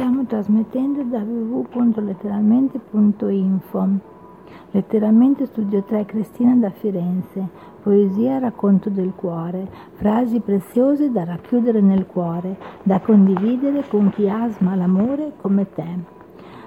Stiamo 0.00 0.24
trasmettendo 0.24 1.02
da 1.02 1.18
www.letteralmente.info. 1.18 3.88
Letteralmente 4.70 5.44
Studio 5.44 5.82
3 5.82 6.06
Cristina 6.06 6.54
da 6.54 6.70
Firenze. 6.70 7.46
Poesia 7.82 8.38
Racconto 8.38 8.88
del 8.88 9.12
cuore. 9.14 9.68
Frasi 9.96 10.40
preziose 10.40 11.10
da 11.10 11.24
racchiudere 11.24 11.82
nel 11.82 12.06
cuore, 12.06 12.56
da 12.82 12.98
condividere 13.00 13.86
con 13.88 14.08
chi 14.08 14.26
asma 14.26 14.74
l'amore 14.74 15.34
come 15.38 15.70
te. 15.70 15.98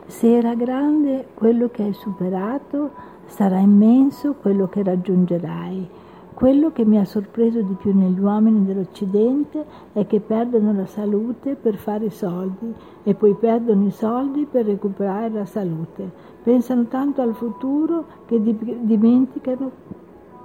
Se 0.06 0.32
era 0.32 0.54
grande 0.54 1.30
quello 1.34 1.70
che 1.70 1.86
hai 1.86 1.94
superato, 1.94 2.92
sarà 3.26 3.58
immenso 3.58 4.36
quello 4.36 4.68
che 4.68 4.84
raggiungerai. 4.84 5.90
Quello 6.34 6.72
che 6.72 6.84
mi 6.84 6.98
ha 6.98 7.06
sorpreso 7.06 7.62
di 7.62 7.76
più 7.76 7.96
negli 7.96 8.20
uomini 8.20 8.66
dell'Occidente 8.66 9.66
è 9.94 10.08
che 10.08 10.20
perdono 10.20 10.74
la 10.74 10.88
salute 10.88 11.56
per 11.56 11.76
fare 11.76 12.06
i 12.06 12.10
soldi 12.10 12.74
e 13.04 13.14
poi 13.14 13.36
perdono 13.36 13.86
i 13.86 13.92
soldi 13.92 14.48
per 14.50 14.66
recuperare 14.66 15.30
la 15.30 15.46
salute. 15.46 16.10
Pensano 16.42 16.86
tanto 16.86 17.22
al 17.22 17.36
futuro 17.36 18.06
che 18.26 18.42
dimenticano 18.42 19.72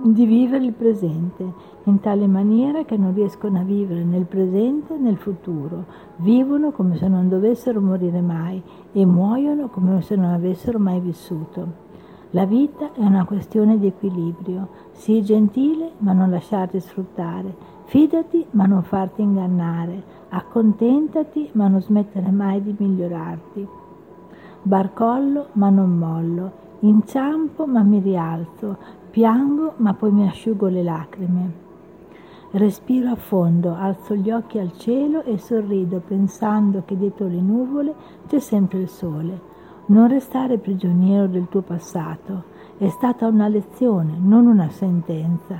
di 0.02 0.26
vivere 0.26 0.64
il 0.64 0.74
presente, 0.74 1.44
in 1.84 2.00
tale 2.00 2.26
maniera 2.26 2.84
che 2.84 2.96
non 2.96 3.14
riescono 3.14 3.58
a 3.58 3.64
vivere 3.64 4.04
nel 4.04 4.26
presente 4.26 4.94
e 4.94 4.98
nel 4.98 5.16
futuro. 5.16 5.86
Vivono 6.16 6.70
come 6.70 6.96
se 6.96 7.08
non 7.08 7.28
dovessero 7.28 7.80
morire 7.80 8.20
mai 8.20 8.62
e 8.92 9.04
muoiono 9.06 9.68
come 9.68 10.00
se 10.02 10.16
non 10.16 10.26
avessero 10.26 10.78
mai 10.78 11.00
vissuto. 11.00 11.87
La 12.32 12.44
vita 12.44 12.92
è 12.92 13.00
una 13.00 13.24
questione 13.24 13.78
di 13.78 13.86
equilibrio. 13.86 14.68
Sii 14.92 15.22
gentile 15.22 15.92
ma 15.98 16.12
non 16.12 16.28
lasciarti 16.28 16.78
sfruttare. 16.78 17.54
Fidati 17.84 18.44
ma 18.50 18.66
non 18.66 18.82
farti 18.82 19.22
ingannare. 19.22 20.02
Accontentati 20.28 21.48
ma 21.52 21.68
non 21.68 21.80
smettere 21.80 22.30
mai 22.30 22.62
di 22.62 22.74
migliorarti. 22.76 23.66
Barcollo 24.60 25.46
ma 25.52 25.70
non 25.70 25.96
mollo. 25.96 26.52
Inciampo 26.80 27.66
ma 27.66 27.82
mi 27.82 27.98
rialzo. 28.00 28.76
Piango 29.10 29.72
ma 29.76 29.94
poi 29.94 30.12
mi 30.12 30.28
asciugo 30.28 30.66
le 30.66 30.82
lacrime. 30.82 31.52
Respiro 32.50 33.10
a 33.10 33.16
fondo, 33.16 33.74
alzo 33.74 34.14
gli 34.14 34.30
occhi 34.30 34.58
al 34.58 34.76
cielo 34.76 35.22
e 35.22 35.38
sorrido 35.38 36.02
pensando 36.06 36.82
che 36.84 36.94
dietro 36.94 37.26
le 37.26 37.40
nuvole 37.40 37.94
c'è 38.26 38.38
sempre 38.38 38.80
il 38.80 38.88
sole. 38.88 39.47
Non 39.90 40.06
restare 40.08 40.58
prigioniero 40.58 41.26
del 41.28 41.48
tuo 41.48 41.62
passato. 41.62 42.42
È 42.76 42.88
stata 42.88 43.26
una 43.26 43.48
lezione, 43.48 44.18
non 44.20 44.46
una 44.46 44.68
sentenza. 44.68 45.58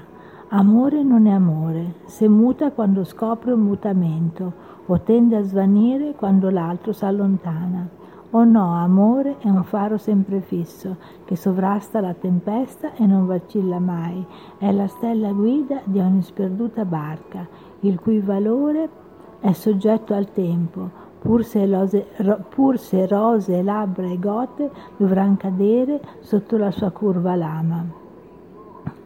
Amore 0.49 1.03
non 1.03 1.27
è 1.27 1.31
amore, 1.31 1.95
se 2.05 2.29
muta 2.29 2.71
quando 2.73 3.05
scopre 3.05 3.53
un 3.53 3.61
mutamento 3.61 4.53
o 4.85 5.01
tende 5.01 5.37
a 5.37 5.43
svanire 5.43 6.13
quando 6.13 6.51
l'altro 6.51 6.93
si 6.93 7.07
allontana. 7.07 7.89
O 8.33 8.45
no, 8.45 8.75
amore 8.75 9.39
è 9.39 9.49
un 9.49 9.65
faro 9.65 9.97
sempre 9.97 10.43
fisso 10.43 10.97
che 11.25 11.35
sovrasta 11.35 12.03
la 12.03 12.13
tempesta 12.13 12.93
e 12.97 13.07
non 13.07 13.25
vacilla 13.25 13.79
mai. 13.79 14.23
È 14.59 14.71
la 14.73 14.89
stella 14.89 15.33
guida 15.33 15.81
di 15.85 16.01
ogni 16.01 16.21
sperduta 16.21 16.85
barca, 16.85 17.49
il 17.81 17.99
cui 17.99 18.21
valore 18.21 18.91
è 19.41 19.53
soggetto 19.53 20.13
al 20.13 20.33
tempo, 20.33 21.07
pur 21.19 21.45
se, 21.45 21.67
rose, 21.67 22.07
pur 22.49 22.79
se 22.79 23.07
rose, 23.07 23.63
labbra 23.63 24.07
e 24.07 24.19
gote 24.19 24.71
dovranno 24.97 25.37
cadere 25.37 26.01
sotto 26.21 26.57
la 26.57 26.71
sua 26.71 26.91
curva 26.91 27.35
lama. 27.35 27.85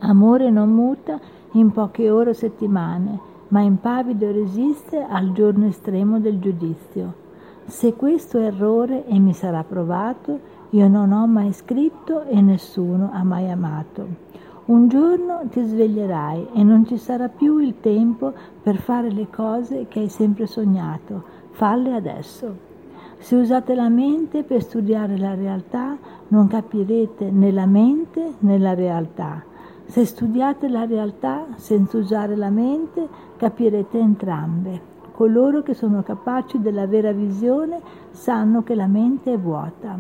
Amore 0.00 0.50
non 0.50 0.70
muta 0.70 1.18
in 1.52 1.70
poche 1.70 2.10
ore 2.10 2.30
o 2.30 2.34
settimane, 2.34 3.18
ma 3.48 3.60
impavido 3.60 4.30
resiste 4.30 5.02
al 5.02 5.32
giorno 5.32 5.66
estremo 5.66 6.18
del 6.18 6.38
giudizio. 6.40 7.20
Se 7.66 7.94
questo 7.94 8.38
errore 8.38 9.06
e 9.06 9.18
mi 9.18 9.32
sarà 9.32 9.62
provato, 9.62 10.40
io 10.70 10.88
non 10.88 11.12
ho 11.12 11.26
mai 11.26 11.52
scritto 11.52 12.24
e 12.24 12.40
nessuno 12.40 13.10
ha 13.12 13.22
mai 13.22 13.50
amato. 13.50 14.30
Un 14.64 14.88
giorno 14.88 15.42
ti 15.50 15.62
sveglierai 15.62 16.48
e 16.54 16.62
non 16.62 16.86
ci 16.86 16.96
sarà 16.96 17.28
più 17.28 17.58
il 17.58 17.80
tempo 17.80 18.32
per 18.62 18.76
fare 18.76 19.10
le 19.10 19.28
cose 19.28 19.86
che 19.88 20.00
hai 20.00 20.08
sempre 20.08 20.46
sognato, 20.46 21.24
falle 21.52 21.94
adesso. 21.94 22.70
Se 23.18 23.36
usate 23.36 23.74
la 23.74 23.88
mente 23.88 24.42
per 24.42 24.62
studiare 24.62 25.16
la 25.16 25.34
realtà, 25.34 25.96
non 26.28 26.48
capirete 26.48 27.30
né 27.30 27.52
la 27.52 27.66
mente 27.66 28.34
né 28.40 28.58
la 28.58 28.74
realtà. 28.74 29.44
Se 29.84 30.04
studiate 30.04 30.68
la 30.68 30.84
realtà 30.86 31.46
senza 31.54 31.98
usare 31.98 32.34
la 32.34 32.50
mente, 32.50 33.06
capirete 33.36 33.98
entrambe. 33.98 34.90
Coloro 35.12 35.62
che 35.62 35.74
sono 35.74 36.02
capaci 36.02 36.60
della 36.60 36.86
vera 36.86 37.12
visione 37.12 37.80
sanno 38.10 38.62
che 38.62 38.74
la 38.74 38.86
mente 38.86 39.34
è 39.34 39.38
vuota. 39.38 39.98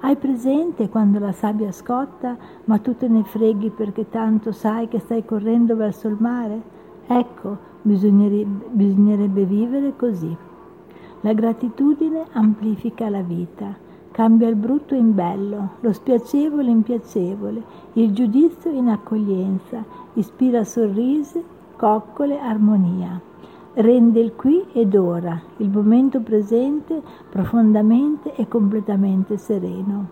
Hai 0.00 0.16
presente 0.16 0.88
quando 0.88 1.18
la 1.18 1.32
sabbia 1.32 1.70
scotta, 1.70 2.36
ma 2.64 2.78
tu 2.78 2.96
te 2.96 3.08
ne 3.08 3.24
freghi 3.24 3.70
perché 3.70 4.08
tanto 4.08 4.52
sai 4.52 4.88
che 4.88 5.00
stai 5.00 5.24
correndo 5.24 5.76
verso 5.76 6.08
il 6.08 6.16
mare? 6.18 6.60
Ecco, 7.06 7.58
bisognerebbe, 7.82 8.66
bisognerebbe 8.70 9.44
vivere 9.44 9.94
così. 9.96 10.36
La 11.24 11.34
gratitudine 11.34 12.24
amplifica 12.32 13.08
la 13.08 13.22
vita, 13.22 13.76
cambia 14.10 14.48
il 14.48 14.56
brutto 14.56 14.96
in 14.96 15.14
bello, 15.14 15.74
lo 15.78 15.92
spiacevole 15.92 16.68
in 16.68 16.82
piacevole, 16.82 17.62
il 17.92 18.12
giudizio 18.12 18.70
in 18.70 18.88
accoglienza, 18.88 19.84
ispira 20.14 20.64
sorrisi, 20.64 21.40
coccole, 21.76 22.40
armonia. 22.40 23.20
Rende 23.74 24.18
il 24.18 24.34
qui 24.34 24.64
ed 24.72 24.96
ora, 24.96 25.40
il 25.58 25.70
momento 25.70 26.20
presente 26.20 27.00
profondamente 27.30 28.34
e 28.34 28.48
completamente 28.48 29.36
sereno. 29.36 30.06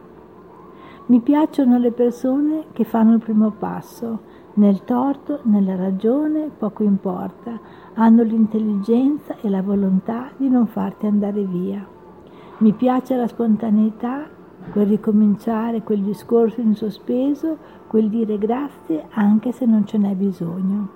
Mi 1.07 1.19
piacciono 1.19 1.77
le 1.79 1.91
persone 1.91 2.67
che 2.71 2.85
fanno 2.85 3.15
il 3.15 3.21
primo 3.21 3.51
passo, 3.51 4.21
nel 4.61 4.85
torto, 4.85 5.39
nella 5.45 5.75
ragione, 5.75 6.51
poco 6.55 6.83
importa, 6.83 7.59
hanno 7.95 8.23
l'intelligenza 8.23 9.37
e 9.41 9.49
la 9.49 9.63
volontà 9.63 10.29
di 10.37 10.51
non 10.51 10.67
farti 10.67 11.07
andare 11.07 11.43
via. 11.45 11.83
Mi 12.59 12.75
piace 12.75 13.17
la 13.17 13.27
spontaneità, 13.27 14.29
quel 14.71 14.87
ricominciare, 14.87 15.83
quel 15.83 16.03
discorso 16.03 16.61
in 16.61 16.75
sospeso, 16.75 17.57
quel 17.87 18.11
dire 18.11 18.37
grazie 18.37 19.07
anche 19.13 19.51
se 19.53 19.65
non 19.65 19.87
ce 19.87 19.97
n'è 19.97 20.15
bisogno. 20.15 20.89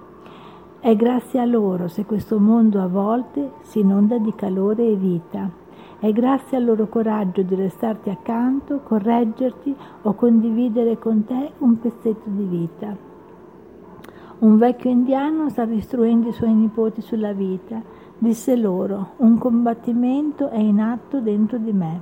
È 0.79 0.95
grazie 0.95 1.41
a 1.41 1.47
loro 1.47 1.89
se 1.89 2.05
questo 2.05 2.39
mondo 2.39 2.83
a 2.83 2.87
volte 2.87 3.53
si 3.63 3.81
inonda 3.81 4.19
di 4.19 4.35
calore 4.35 4.87
e 4.87 4.95
vita. 4.95 5.49
È 5.99 6.13
grazie 6.13 6.59
al 6.59 6.67
loro 6.67 6.87
coraggio 6.89 7.41
di 7.41 7.55
restarti 7.55 8.11
accanto, 8.11 8.81
correggerti 8.81 9.75
o 10.03 10.13
condividere 10.13 10.99
con 10.99 11.25
te 11.25 11.53
un 11.61 11.79
pezzetto 11.79 12.29
di 12.29 12.45
vita. 12.45 13.13
Un 14.37 14.59
vecchio 14.59 14.91
indiano 14.91 15.49
stava 15.49 15.73
istruendo 15.75 16.29
i 16.29 16.33
suoi 16.33 16.53
nipoti 16.53 17.01
sulla 17.01 17.33
vita. 17.33 17.81
Disse 18.19 18.57
loro, 18.57 19.13
un 19.19 19.39
combattimento 19.39 20.49
è 20.49 20.59
in 20.59 20.81
atto 20.81 21.21
dentro 21.21 21.57
di 21.57 21.73
me. 21.73 22.01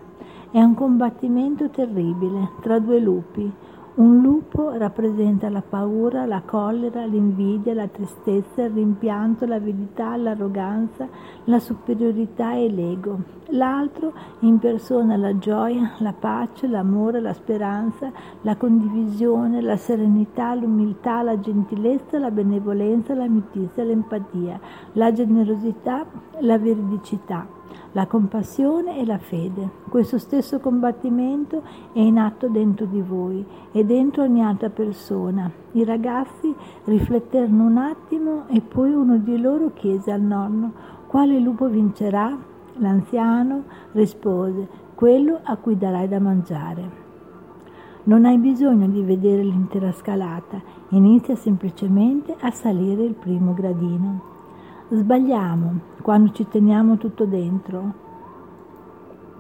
È 0.51 0.61
un 0.61 0.75
combattimento 0.75 1.69
terribile 1.69 2.53
tra 2.63 2.79
due 2.79 3.01
lupi, 3.01 3.53
un 3.95 4.23
lupo 4.23 4.71
rappresenta 4.71 5.51
la 5.51 5.61
paura, 5.61 6.25
la 6.25 6.41
collera, 6.41 7.05
l'invidia, 7.05 7.75
la 7.75 7.89
tristezza, 7.89 8.63
il 8.63 8.71
rimpianto, 8.71 9.45
l'avidità, 9.45 10.17
l'arroganza, 10.17 11.07
la 11.45 11.59
superiorità 11.59 12.55
e 12.55 12.71
l'ego. 12.71 13.19
L'altro 13.49 14.15
impersona 14.41 15.17
la 15.17 15.37
gioia, 15.37 15.93
la 15.99 16.15
pace, 16.15 16.67
l'amore, 16.69 17.21
la 17.21 17.35
speranza, 17.35 18.11
la 18.41 18.57
condivisione, 18.57 19.61
la 19.61 19.77
serenità, 19.77 20.55
l'umiltà, 20.55 21.21
la 21.21 21.39
gentilezza, 21.39 22.19
la 22.19 22.31
benevolenza, 22.31 23.13
l'amicizia, 23.13 23.85
l'empatia, 23.85 24.59
la 24.93 25.13
generosità, 25.13 26.07
la 26.39 26.57
veridicità 26.57 27.61
la 27.93 28.07
compassione 28.07 28.99
e 28.99 29.07
la 29.07 29.19
fede. 29.19 29.69
Questo 29.89 30.19
stesso 30.19 30.59
combattimento 30.59 31.63
è 31.93 32.01
in 32.01 32.19
atto 32.19 32.49
dentro 32.49 32.87
di 32.87 33.01
voi 33.01 33.45
e 33.71 33.85
dentro 33.85 34.23
ogni 34.23 34.43
altra 34.43 34.71
persona. 34.71 35.51
I 35.73 35.85
ragazzi 35.85 36.55
rifletterono 36.85 37.65
un 37.65 37.77
attimo 37.77 38.45
e 38.49 38.61
poi 38.61 38.93
uno 38.93 39.19
di 39.19 39.39
loro 39.39 39.73
chiese 39.75 40.11
al 40.11 40.23
nonno 40.23 40.73
quale 41.07 41.39
lupo 41.39 41.69
vincerà? 41.69 42.35
L'anziano 42.77 43.65
rispose 43.93 44.67
quello 44.95 45.41
a 45.43 45.57
cui 45.57 45.77
darai 45.77 46.09
da 46.09 46.19
mangiare. 46.21 47.01
Non 48.05 48.25
hai 48.25 48.39
bisogno 48.39 48.89
di 48.89 49.03
vedere 49.03 49.43
l'intera 49.43 49.93
scalata, 49.93 50.61
inizia 50.89 51.37
semplicemente 51.37 52.35
a 52.41 52.51
salire 52.51 53.05
il 53.05 53.15
primo 53.15 53.53
gradino. 53.53 54.32
Sbagliamo 54.95 55.81
quando 56.03 56.33
ci 56.33 56.47
teniamo 56.47 56.99
tutto 56.99 57.25
dentro. 57.25 57.95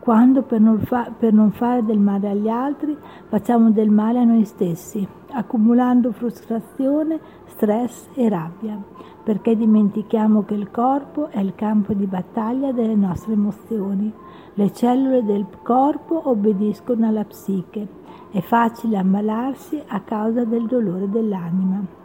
quando 0.01 0.43
per 0.43 0.61
non, 0.61 0.79
fa- 0.79 1.13
per 1.17 1.35
non 1.35 1.51
fare 1.51 1.85
del 1.85 1.99
male 1.99 2.31
agli 2.31 2.49
altri 2.49 2.97
facciamo 3.29 3.71
del 3.71 3.91
male 3.91 4.21
a 4.21 4.25
noi 4.25 4.47
stessi, 4.47 5.07
accumulando 5.31 6.11
frustrazione, 6.11 7.21
stress 7.45 8.09
e 8.15 8.31
rabbia, 8.31 8.83
perché 9.23 9.55
dimentichiamo 9.55 10.43
che 10.45 10.55
il 10.55 10.71
corpo 10.71 11.29
è 11.29 11.41
il 11.41 11.55
campo 11.55 11.93
di 11.93 12.07
battaglia 12.07 12.73
delle 12.73 12.97
nostre 12.97 13.35
emozioni. 13.35 14.11
Le 14.55 14.73
cellule 14.73 15.23
del 15.23 15.47
corpo 15.63 16.31
obbediscono 16.31 17.07
alla 17.07 17.25
psiche. 17.25 17.87
È 18.31 18.41
facile 18.41 18.97
ammalarsi 18.97 19.83
a 19.87 20.01
causa 20.01 20.45
del 20.45 20.65
dolore 20.67 21.11
dell'anima. 21.11 22.02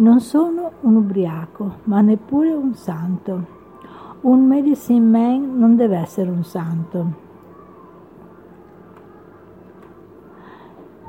Non 0.00 0.20
sono 0.20 0.72
un 0.80 0.94
ubriaco, 0.96 1.80
ma 1.84 2.00
neppure 2.00 2.54
un 2.54 2.72
santo. 2.72 3.58
Un 4.22 4.46
medicine 4.46 5.04
man 5.04 5.58
non 5.58 5.76
deve 5.76 5.98
essere 5.98 6.30
un 6.30 6.42
santo. 6.42 7.28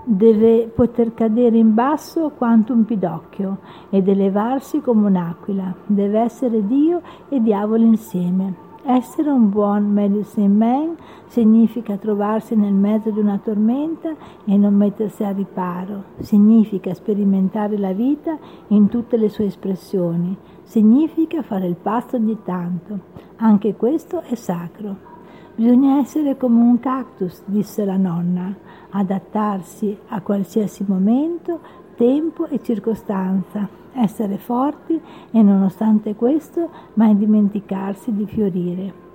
deve 0.04 0.68
poter 0.68 1.14
cadere 1.14 1.58
in 1.58 1.74
basso 1.76 2.32
quanto 2.32 2.74
un 2.74 2.84
pidocchio 2.84 3.60
ed 3.92 4.10
elevarsi 4.10 4.82
come 4.82 5.08
un'aquila. 5.08 5.74
Deve 5.86 6.20
essere 6.20 6.66
Dio 6.66 7.02
e 7.30 7.40
diavolo 7.40 7.86
insieme. 7.86 8.71
Essere 8.84 9.30
un 9.30 9.52
buon 9.52 9.92
medicine 9.92 10.48
man 10.48 10.96
significa 11.28 11.98
trovarsi 11.98 12.56
nel 12.56 12.74
mezzo 12.74 13.12
di 13.12 13.20
una 13.20 13.38
tormenta 13.38 14.16
e 14.44 14.58
non 14.58 14.74
mettersi 14.74 15.24
a 15.24 15.32
riparo. 15.32 16.06
Significa 16.18 16.92
sperimentare 16.96 17.78
la 17.78 17.94
vita 17.94 18.36
in 18.70 18.90
tutte 18.90 19.18
le 19.18 19.30
sue 19.30 19.46
espressioni. 19.46 20.36
Significa 20.64 21.44
fare 21.44 21.68
il 21.68 21.76
pasto 21.76 22.16
ogni 22.16 22.40
tanto. 22.44 23.00
Anche 23.36 23.76
questo 23.76 24.22
è 24.22 24.34
sacro. 24.34 25.10
Bisogna 25.54 26.00
essere 26.00 26.36
come 26.36 26.60
un 26.60 26.80
cactus, 26.80 27.44
disse 27.46 27.86
la 27.86 27.98
nonna, 27.98 28.52
adattarsi 28.90 29.96
a 30.08 30.22
qualsiasi 30.22 30.84
momento, 30.88 31.60
tempo 31.96 32.48
e 32.48 32.62
circostanza, 32.62 33.68
essere 33.94 34.38
forti 34.38 35.00
e 35.32 35.42
nonostante 35.42 36.16
questo 36.16 36.70
mai 36.94 37.16
dimenticarsi 37.18 38.14
di 38.14 38.26
fiorire. 38.26 39.10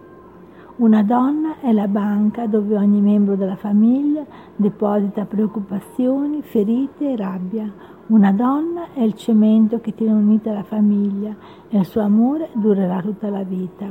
Una 0.77 1.03
donna 1.03 1.61
è 1.61 1.73
la 1.73 1.89
banca 1.89 2.47
dove 2.47 2.77
ogni 2.77 3.01
membro 3.01 3.35
della 3.35 3.57
famiglia 3.57 4.27
deposita 4.55 5.25
preoccupazioni, 5.25 6.43
ferite 6.43 7.13
e 7.13 7.17
rabbia. 7.17 7.73
Una 8.09 8.31
donna 8.31 8.89
è 8.93 9.01
il 9.01 9.15
cemento 9.15 9.81
che 9.81 9.95
tiene 9.95 10.13
unita 10.13 10.53
la 10.53 10.63
famiglia 10.63 11.35
e 11.71 11.79
il 11.79 11.87
suo 11.87 12.03
amore 12.03 12.51
durerà 12.53 13.01
tutta 13.01 13.31
la 13.31 13.43
vita. 13.43 13.91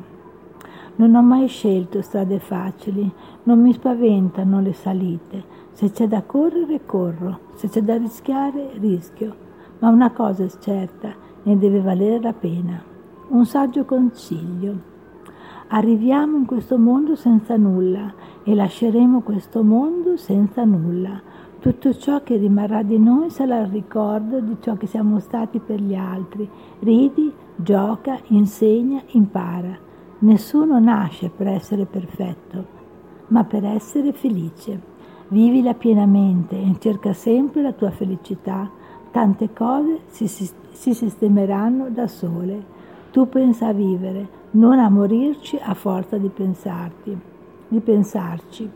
Non 0.97 1.15
ho 1.15 1.23
mai 1.23 1.47
scelto 1.47 2.03
strade 2.03 2.37
facili, 2.37 3.11
non 3.43 3.61
mi 3.61 3.73
spaventano 3.73 4.61
le 4.61 4.73
salite. 4.73 5.43
Se 5.75 5.91
c'è 5.91 6.07
da 6.07 6.23
correre, 6.23 6.85
corro, 6.85 7.39
se 7.55 7.67
c'è 7.67 7.81
da 7.81 7.97
rischiare, 7.97 8.69
rischio. 8.79 9.35
Ma 9.79 9.89
una 9.89 10.09
cosa 10.11 10.45
è 10.45 10.49
certa, 10.61 11.13
ne 11.43 11.57
deve 11.57 11.81
valere 11.81 12.21
la 12.21 12.31
pena. 12.31 12.81
Un 13.27 13.45
saggio 13.45 13.83
consiglio. 13.83 14.73
Arriviamo 15.67 16.37
in 16.37 16.45
questo 16.45 16.77
mondo 16.77 17.17
senza 17.17 17.57
nulla 17.57 18.13
e 18.45 18.55
lasceremo 18.55 19.19
questo 19.19 19.63
mondo 19.63 20.15
senza 20.15 20.63
nulla. 20.63 21.21
Tutto 21.59 21.93
ciò 21.93 22.23
che 22.23 22.37
rimarrà 22.37 22.81
di 22.81 22.97
noi 22.97 23.29
sarà 23.29 23.59
il 23.59 23.67
ricordo 23.67 24.39
di 24.39 24.55
ciò 24.61 24.77
che 24.77 24.87
siamo 24.87 25.19
stati 25.19 25.59
per 25.59 25.81
gli 25.81 25.95
altri. 25.95 26.49
Ridi, 26.79 27.33
gioca, 27.53 28.17
insegna, 28.27 29.01
impara. 29.07 29.77
Nessuno 30.19 30.79
nasce 30.79 31.29
per 31.35 31.47
essere 31.47 31.85
perfetto, 31.85 32.65
ma 33.27 33.43
per 33.43 33.65
essere 33.65 34.13
felice. 34.13 34.93
Vivila 35.27 35.73
pienamente 35.73 36.55
e 36.55 36.75
cerca 36.79 37.13
sempre 37.13 37.61
la 37.61 37.71
tua 37.71 37.89
felicità. 37.89 38.69
Tante 39.11 39.51
cose 39.53 40.01
si, 40.07 40.27
si, 40.27 40.49
si 40.71 40.93
sistemeranno 40.93 41.89
da 41.89 42.07
sole. 42.07 42.73
Tu 43.11 43.27
pensa 43.27 43.67
a 43.67 43.73
vivere, 43.73 44.27
non 44.51 44.77
a 44.77 44.89
morirci 44.89 45.57
a 45.59 45.73
forza 45.73 46.17
di 46.17 46.29
pensarti, 46.29 47.17
di 47.67 47.79
pensarci. 47.79 48.69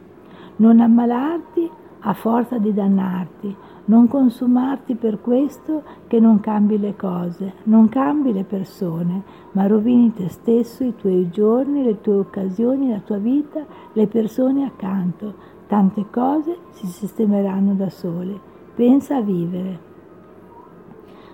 Non 0.55 0.79
ammalarti 0.79 1.69
a 2.01 2.13
forza 2.13 2.57
di 2.57 2.73
dannarti, 2.73 3.55
non 3.85 4.07
consumarti 4.07 4.95
per 4.95 5.19
questo 5.21 5.83
che 6.07 6.19
non 6.19 6.39
cambi 6.39 6.79
le 6.79 6.95
cose, 6.95 7.53
non 7.63 7.89
cambi 7.89 8.31
le 8.31 8.43
persone, 8.43 9.21
ma 9.51 9.67
rovini 9.67 10.13
te 10.13 10.29
stesso, 10.29 10.83
i 10.83 10.95
tuoi 10.95 11.29
giorni, 11.29 11.83
le 11.83 11.99
tue 11.99 12.15
occasioni, 12.15 12.89
la 12.89 12.99
tua 12.99 13.17
vita, 13.17 13.65
le 13.93 14.07
persone 14.07 14.63
accanto. 14.63 15.57
Tante 15.69 16.07
cose 16.09 16.57
si 16.71 16.87
sistemeranno 16.87 17.75
da 17.75 17.91
sole. 17.91 18.39
Pensa 18.73 19.17
a 19.17 19.21
vivere. 19.21 19.79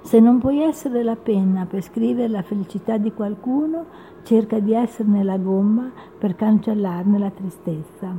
Se 0.01 0.19
non 0.19 0.39
puoi 0.39 0.61
essere 0.61 1.03
la 1.03 1.15
penna 1.15 1.65
per 1.65 1.81
scrivere 1.81 2.27
la 2.27 2.41
felicità 2.41 2.97
di 2.97 3.13
qualcuno, 3.13 3.85
cerca 4.23 4.59
di 4.59 4.73
esserne 4.73 5.23
la 5.23 5.37
gomma 5.37 5.89
per 6.17 6.35
cancellarne 6.35 7.17
la 7.17 7.29
tristezza. 7.29 8.13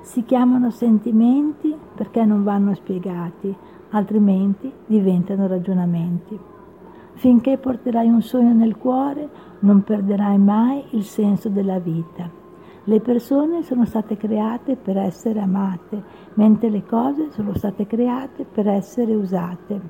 Si 0.00 0.24
chiamano 0.24 0.70
sentimenti 0.70 1.76
perché 1.94 2.24
non 2.24 2.42
vanno 2.42 2.74
spiegati, 2.74 3.54
altrimenti 3.90 4.72
diventano 4.86 5.46
ragionamenti. 5.46 6.38
Finché 7.16 7.58
porterai 7.58 8.08
un 8.08 8.22
sogno 8.22 8.54
nel 8.54 8.78
cuore, 8.78 9.28
non 9.58 9.82
perderai 9.82 10.38
mai 10.38 10.82
il 10.92 11.04
senso 11.04 11.50
della 11.50 11.78
vita. 11.78 12.43
Le 12.86 13.00
persone 13.00 13.62
sono 13.62 13.86
state 13.86 14.18
create 14.18 14.76
per 14.76 14.98
essere 14.98 15.40
amate, 15.40 16.02
mentre 16.34 16.68
le 16.68 16.84
cose 16.84 17.30
sono 17.30 17.54
state 17.54 17.86
create 17.86 18.44
per 18.44 18.68
essere 18.68 19.14
usate. 19.14 19.80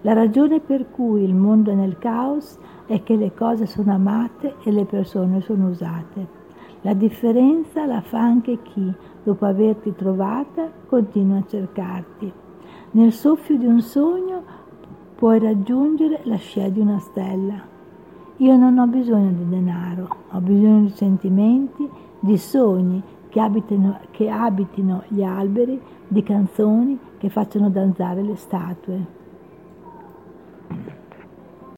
La 0.00 0.14
ragione 0.14 0.60
per 0.60 0.90
cui 0.90 1.22
il 1.22 1.34
mondo 1.34 1.70
è 1.70 1.74
nel 1.74 1.98
caos 1.98 2.56
è 2.86 3.02
che 3.02 3.16
le 3.16 3.34
cose 3.34 3.66
sono 3.66 3.92
amate 3.92 4.54
e 4.62 4.72
le 4.72 4.86
persone 4.86 5.42
sono 5.42 5.68
usate. 5.68 6.38
La 6.80 6.94
differenza 6.94 7.84
la 7.84 8.00
fa 8.00 8.20
anche 8.20 8.62
chi, 8.62 8.90
dopo 9.22 9.44
averti 9.44 9.94
trovata, 9.94 10.70
continua 10.86 11.40
a 11.40 11.46
cercarti. 11.46 12.32
Nel 12.92 13.12
soffio 13.12 13.58
di 13.58 13.66
un 13.66 13.82
sogno 13.82 14.42
puoi 15.14 15.38
raggiungere 15.38 16.20
la 16.22 16.36
scia 16.36 16.70
di 16.70 16.80
una 16.80 16.98
stella. 17.00 17.68
Io 18.38 18.56
non 18.56 18.78
ho 18.78 18.86
bisogno 18.86 19.32
di 19.32 19.46
denaro, 19.46 20.08
ho 20.30 20.40
bisogno 20.40 20.80
di 20.80 20.90
sentimenti, 20.92 21.86
di 22.20 22.38
sogni 22.38 23.02
che 23.28 23.40
abitino, 23.40 24.00
che 24.10 24.28
abitino 24.28 25.02
gli 25.08 25.22
alberi, 25.22 25.80
di 26.06 26.22
canzoni 26.22 26.98
che 27.18 27.28
facciano 27.28 27.70
danzare 27.70 28.22
le 28.22 28.36
statue. 28.36 29.18